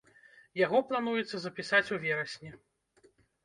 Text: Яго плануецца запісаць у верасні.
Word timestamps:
Яго 0.65 0.79
плануецца 0.93 1.37
запісаць 1.45 1.85
у 1.99 2.03
верасні. 2.09 2.53